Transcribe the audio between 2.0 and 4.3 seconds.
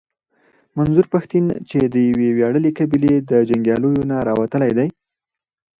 يوې وياړلې قبيلې د جنګياليانو نه